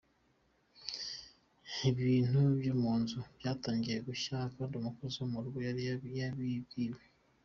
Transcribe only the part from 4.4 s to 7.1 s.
kandi umukozi wo m’urugo yari yabibwiwe.